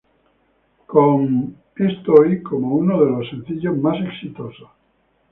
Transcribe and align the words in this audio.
Com 0.93 1.27
"Es 1.77 1.99
Toy" 2.03 2.41
como 2.41 2.73
uno 2.77 3.03
de 3.05 3.11
los 3.11 3.29
sencillos 3.29 3.77
más 3.77 4.03
exitosos. 4.03 4.67